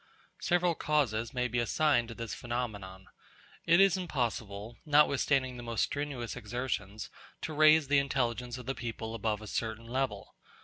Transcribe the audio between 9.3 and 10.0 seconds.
a certain